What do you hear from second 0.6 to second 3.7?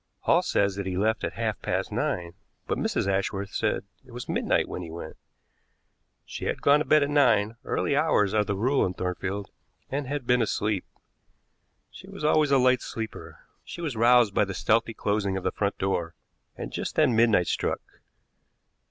that he left at half past nine, but Mrs. Ashworth